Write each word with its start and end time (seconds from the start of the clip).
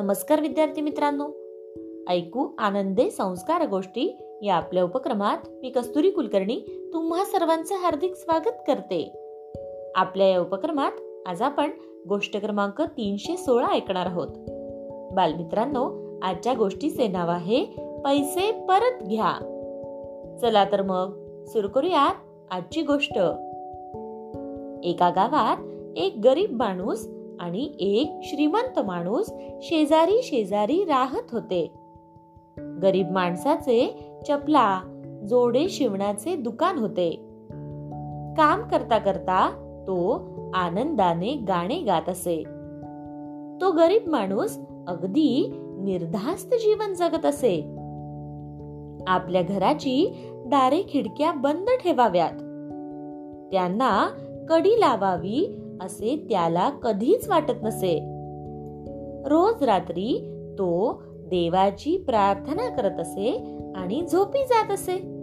नमस्कार 0.00 0.40
विद्यार्थी 0.40 0.80
मित्रांनो. 0.80 1.28
ऐकू 2.08 2.48
आनंदे 2.58 3.10
संस्कार 3.10 3.66
गोष्टी 3.66 4.16
या 4.42 4.54
आपल्या 4.54 4.84
उपक्रमात 4.84 5.38
मी 5.62 5.70
कस्तुरी 5.70 6.10
कुलकर्णी 6.10 6.90
तुम्हा 6.92 7.24
सर्वांचं 7.24 7.74
हार्दिक 7.74 8.14
स्वागत 8.14 8.52
करते. 8.66 9.12
आपल्या 9.94 10.28
या 10.28 10.40
उपक्रमात 10.40 10.92
आज 11.26 11.42
आपण 11.42 11.70
गोष्ट 12.08 12.36
क्रमांक 12.36 12.82
तीनशे 12.82 13.36
सोळा 13.36 13.66
ऐकणार 13.66 14.06
आहोत. 14.06 14.28
बालमित्रांनो 15.12 16.10
आजच्या 16.22 16.54
गोष्टीचे 16.54 17.08
नाव 17.08 17.30
आहे 17.30 17.64
पैसे 18.04 18.52
परत 18.52 19.02
घ्या. 19.02 19.32
चला 20.40 20.64
तर 20.64 20.82
मग 20.82 21.24
सुरू 21.46 21.68
करूयात 21.68 22.14
आजची 22.50 22.82
गोष्ट. 22.82 23.16
एका 24.84 25.10
गावात 25.10 25.56
एक 25.96 26.20
गरीब 26.24 26.56
माणूस 26.56 27.08
आणि 27.40 27.70
एक 27.80 28.20
श्रीमंत 28.22 28.78
माणूस 28.78 29.32
शेजारी 29.62 30.22
शेजारी 30.22 30.84
राहत 30.84 31.32
होते. 31.32 31.72
गरीब 32.82 33.10
माणसाचे 33.10 34.10
चपला 34.28 34.80
जोडे 35.28 35.68
शिवण्याचे 35.68 36.36
दुकान 36.36 36.78
होते. 36.78 37.10
काम 38.36 38.62
करता 38.70 38.98
करता 38.98 39.50
तो 39.86 40.28
आनंदाने 40.54 41.34
गाणे 41.34 41.78
गात 41.80 42.08
असे. 42.08 42.44
तो 43.60 43.70
गरीब 43.70 44.08
माणूस 44.08 44.58
अगदी 44.88 45.54
निर्धास्त 45.58 46.54
जीवन 46.54 46.94
जगत 46.94 47.26
असे. 47.26 47.60
आपल्या 49.06 49.42
घराची 49.42 50.26
दारे 50.46 50.82
खिडक्या 50.88 51.32
बंद 51.32 51.66
ठेवाव्यात. 51.84 52.32
त्यांना 53.52 54.08
कडी 54.48 54.80
लावावी 54.80 55.60
असे 55.80 56.26
त्याला 56.30 56.70
कधीच 56.70 57.28
वाटत 57.28 57.62
नसे. 57.62 57.98
रोज 59.26 59.62
रात्री 59.62 60.36
तो 60.58 61.02
देवाची 61.08 61.96
प्रार्थना 61.96 62.68
करत 62.68 63.00
असे 63.00 63.58
आणि 63.74 64.06
झोपी 64.12 64.38
जात 64.38 64.70
असे. 64.70 65.20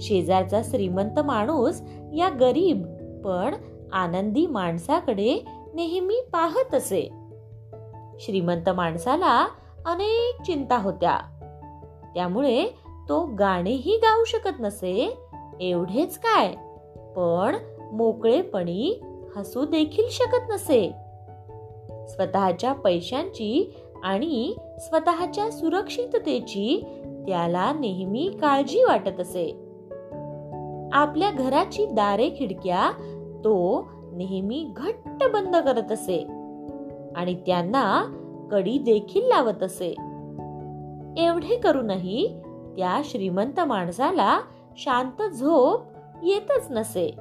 शेजारचा 0.00 0.62
श्रीमंत 0.64 1.20
माणूस 1.20 1.82
या 2.14 2.28
गरीब 2.40 2.82
पण 3.24 3.54
आनंदी 3.92 4.46
माणसाकडे 4.46 5.44
नेहमी 5.74 6.14
पाहत 6.32 6.74
असे. 6.74 7.12
श्रीमंत 8.20 8.70
माणसाला 8.70 9.46
अनेक 9.86 10.42
चिंता 10.42 10.78
होत्या. 10.78 11.18
त्यामुळे 12.14 12.66
तो 13.08 13.34
गाणेही 13.38 13.96
गाऊ 13.96 14.24
शकत 14.24 14.60
नसे 14.60 15.18
एवढेच 15.60 16.18
काय. 16.18 16.54
पण 17.16 17.56
मोकळेपणी 17.92 19.02
हसू 19.36 19.64
देखील 19.64 20.04
शकत 20.10 20.50
नसे. 20.50 20.92
स्वतःच्या 22.08 22.72
पैशांची 22.72 23.74
आणि 24.02 24.54
स्वतःच्या 24.78 25.50
सुरक्षिततेची 25.50 26.84
त्याला 27.28 27.72
नेहमी 27.72 28.30
काळजी 28.40 28.84
वाटत 28.84 29.20
असे. 29.20 29.60
आपल्या 30.92 31.30
घराची 31.30 31.86
दारे 31.86 32.30
खिडक्या 32.30 32.90
तो 33.44 33.88
नेहमी 34.12 34.70
घट्ट 34.76 35.24
बंद 35.32 35.56
करत 35.56 35.92
असे. 35.92 36.18
आणि 37.16 37.34
त्यांना 37.34 38.04
कडी 38.52 38.78
देखील 38.78 39.24
लावत 39.24 39.62
असे. 39.62 39.90
एवढे 41.16 41.56
करूनही 41.56 42.28
त्या 42.76 43.02
श्रीमंत 43.04 43.60
माणसाला 43.60 44.40
शांत 44.76 45.22
झोप 45.32 45.80
येतच 46.22 46.66
नसे. 46.70 47.14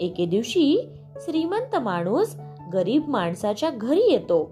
एके 0.00 0.26
दिवशी 0.26 0.88
श्रीमंत 1.16 1.76
माणूस 1.76 2.36
गरीब 2.72 3.08
माणसाच्या 3.08 3.70
घरी 3.70 4.10
येतो. 4.10 4.50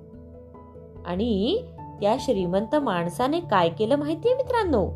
आणि 1.06 1.58
त्या 2.00 2.16
श्रीमंत 2.20 2.76
माणसाने 2.76 3.40
काय 3.40 3.68
केलं 3.68 3.96
माहितीये 3.96 4.34
मित्रांनो? 4.34 4.88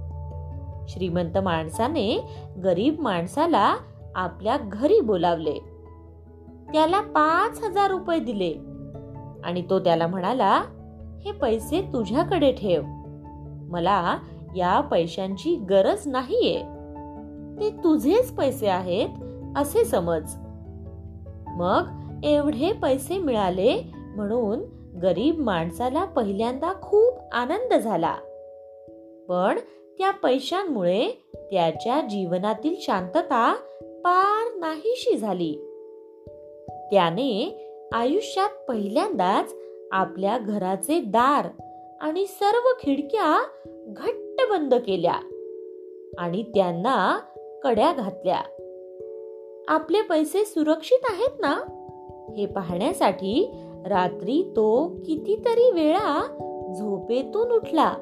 श्रीमंत 0.88 1.38
माणसाने 1.38 2.24
गरीब 2.64 3.00
माणसाला 3.00 3.76
आपल्या 4.14 4.56
घरी 4.56 5.00
बोलावले. 5.00 5.54
त्याला 6.72 7.00
पाच 7.00 7.64
हजार 7.64 7.90
रुपये 7.90 8.18
दिले. 8.18 8.54
आणि 9.44 9.62
तो 9.70 9.78
त्याला 9.78 10.06
म्हणाला 10.06 10.62
हे 11.24 11.32
पैसे 11.32 11.80
तुझ्याकडे 11.80 12.52
ठेव. 12.52 12.82
मला 13.70 14.18
या 14.56 14.80
पैशांची 14.80 15.56
गरज 15.56 16.02
नाहीये. 16.06 16.60
ते 17.60 17.70
तुझेच 17.84 18.32
पैसे 18.32 18.68
आहेत 18.68 19.08
असे 19.56 19.84
समज. 19.84 20.34
मग 21.48 21.82
एवढे 22.24 22.72
पैसे 22.72 23.18
मिळाले 23.18 23.82
म्हणून 24.16 24.60
गरीब 24.98 25.38
माणसाला 25.38 26.04
पहिल्यांदा 26.04 26.72
खूप 26.82 27.18
आनंद 27.32 27.74
झाला. 27.74 28.16
पण 29.28 29.58
त्या 29.98 30.10
पैशांमुळे 30.10 31.10
त्याच्या 31.34 32.00
जीवनातील 32.00 32.74
शांतता 32.80 33.54
पार 34.04 34.58
नाहीशी 34.58 35.16
झाली. 35.16 35.52
त्याने 36.92 37.64
आयुष्यात 37.92 38.48
पहिल्यांदाच 38.68 39.54
आपल्या 39.92 40.38
घराचे 40.38 41.00
दार 41.00 41.46
आणि 42.00 42.26
सर्व 42.26 42.68
खिडक्या 42.82 43.42
घट्ट 43.86 44.50
बंद 44.50 44.74
केल्या 44.74 45.14
आणि 46.18 46.42
त्यांना 46.42 47.18
कड्या 47.64 47.92
घातल्या. 47.92 48.40
आपले 49.68 50.00
पैसे 50.00 50.44
सुरक्षित 50.44 50.98
आहेत 51.10 51.40
ना? 51.40 51.54
हे 52.36 52.46
पाहण्यासाठी 52.46 53.54
रात्री 53.86 54.52
तो 54.56 54.88
कितीतरी 55.06 55.70
वेळा 55.70 56.22
झोपेतून 56.78 57.50
उठला. 57.50 57.92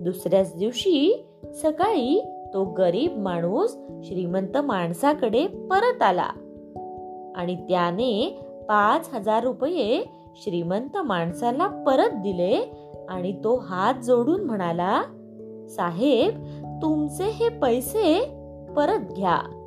दुसऱ्याच 0.00 0.56
दिवशी 0.56 1.26
सकाळी 1.54 2.24
तो 2.54 2.64
गरीब 2.64 3.18
माणूस 3.18 3.76
श्रीमंत 4.04 4.58
माणसाकडे 4.58 5.46
परत 5.46 6.02
आला 6.02 6.28
आणि 7.36 7.56
त्याने 7.56 8.40
पाच 8.68 9.08
हजार 9.12 9.44
रुपये 9.44 10.02
श्रीमंत 10.36 10.96
माणसाला 10.96 11.66
परत 11.66 12.10
दिले 12.10 12.72
आणि 13.08 13.32
तो 13.44 13.56
हात 13.56 13.94
जोडून 13.94 14.44
म्हणाला 14.44 15.02
साहेब 15.68 16.44
तुमचे 16.82 17.24
हे 17.24 17.48
पैसे 17.48 18.28
परत 18.76 19.12
घ्या. 19.16 19.57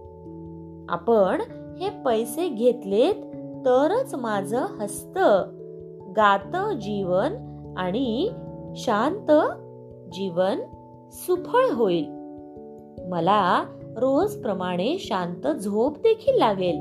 आपण 0.92 1.42
हे 1.80 1.90
पैसे 2.06 2.50
घेतलेत 2.50 3.16
तरच 3.66 4.16
माझ 4.16 4.54
हस्त 4.54 5.20
गात 6.18 6.74
जीवन 6.74 7.34
आणि 7.78 8.30
शांत 8.76 9.32
जीवन 10.14 10.60
सुफळ 11.12 11.74
होईल. 11.74 12.06
मला 13.10 13.64
रोज 13.98 14.36
प्रमाणे 14.36 14.98
शांत 15.00 15.48
झोप 15.48 15.98
देखील 15.98 16.38
लागेल. 16.38 16.76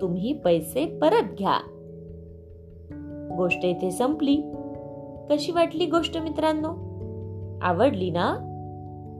तुम्ही 0.00 0.32
पैसे 0.32 0.98
परत 1.02 1.34
घ्या. 1.38 1.58
गोष्ट 3.36 3.64
इथे 3.64 3.90
संपली. 3.90 4.36
कशी 5.30 5.52
वाटली 5.52 5.86
गोष्ट 5.86 6.16
मित्रांनो? 6.16 6.68
आवडली 7.62 8.10
ना? 8.10 8.38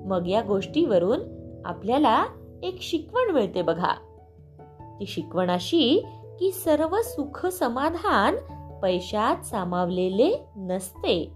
मग 0.07 0.29
या 0.29 0.41
गोष्टीवरून 0.41 1.21
आपल्याला 1.65 2.25
एक 2.63 2.83
शिकवण 2.83 3.31
मिळते 3.31 3.63
बघा. 3.63 3.95
ती 5.01 5.07
शिकवण 5.07 5.51
अशी 5.51 6.07
की 6.41 6.53
सर्व 6.53 6.97
सुख 7.03 7.47
समाधान 7.47 8.37
पैशात 8.83 9.45
सामावलेले 9.45 10.45
नसते. 10.57 11.33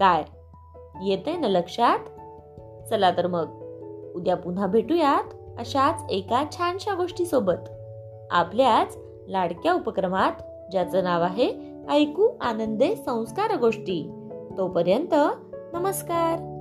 काय? 0.00 0.24
येते 1.02 1.36
ना 1.36 1.48
लक्षात? 1.48 1.98
चला 2.90 3.10
तर 3.10 3.26
मग. 3.26 3.46
उद्या 4.14 4.36
पुन्हा 4.36 4.66
भेटूयात 4.66 5.34
अशाच 5.58 6.02
एका 6.10 6.44
छानशा 6.52 6.94
गोष्टी 6.94 7.26
सोबत 7.26 7.70
आपल्याच 8.30 8.98
लाडक्या 9.28 9.72
उपक्रमात 9.72 10.32
ज्याचं 10.70 11.04
नाव 11.04 11.22
आहे 11.22 11.78
ऐकू 11.90 12.28
आनंदे 12.40 12.96
संस्कार 12.96 13.58
गोष्टी. 13.58 14.28
तोपर्यंत 14.58 15.14
नमस्कार. 15.72 16.51